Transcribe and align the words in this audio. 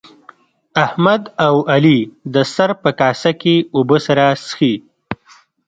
احمد 0.85 1.21
او 1.45 1.55
علي 1.73 1.99
د 2.33 2.35
سر 2.53 2.69
په 2.83 2.89
کاسه 2.99 3.31
کې 3.41 3.55
اوبه 3.75 3.97
سره 4.07 4.25
څښي. 4.45 4.73